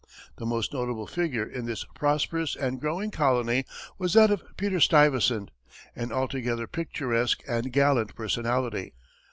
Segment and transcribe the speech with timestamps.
[0.37, 3.65] The most notable figure in this prosperous and growing colony
[3.99, 5.51] was that of Peter Stuyvesant,
[5.95, 8.93] an altogether picturesque and gallant personality.